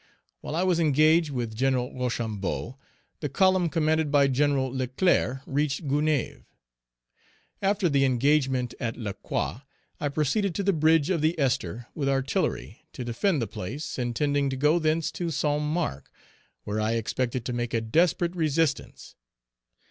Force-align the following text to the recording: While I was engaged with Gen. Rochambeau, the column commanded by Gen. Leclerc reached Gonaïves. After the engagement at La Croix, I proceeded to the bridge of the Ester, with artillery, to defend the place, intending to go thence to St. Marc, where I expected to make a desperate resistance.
While 0.39 0.55
I 0.55 0.63
was 0.63 0.79
engaged 0.79 1.29
with 1.29 1.53
Gen. 1.55 1.75
Rochambeau, 1.75 2.75
the 3.19 3.29
column 3.29 3.69
commanded 3.69 4.11
by 4.11 4.25
Gen. 4.29 4.59
Leclerc 4.59 5.43
reached 5.45 5.87
Gonaïves. 5.87 6.43
After 7.61 7.87
the 7.87 8.03
engagement 8.03 8.73
at 8.79 8.97
La 8.97 9.13
Croix, 9.13 9.61
I 9.99 10.09
proceeded 10.09 10.55
to 10.55 10.63
the 10.63 10.73
bridge 10.73 11.11
of 11.11 11.21
the 11.21 11.39
Ester, 11.39 11.85
with 11.93 12.09
artillery, 12.09 12.81
to 12.93 13.05
defend 13.05 13.43
the 13.43 13.45
place, 13.47 13.99
intending 13.99 14.49
to 14.49 14.57
go 14.57 14.79
thence 14.79 15.11
to 15.11 15.29
St. 15.29 15.61
Marc, 15.61 16.09
where 16.63 16.79
I 16.81 16.93
expected 16.93 17.45
to 17.45 17.53
make 17.53 17.75
a 17.75 17.79
desperate 17.79 18.35
resistance. 18.35 19.13